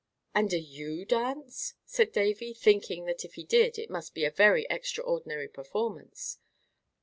[0.33, 4.31] "And do you dance?" said Davy, thinking that if he did it must be a
[4.31, 6.39] very extraordinary performance.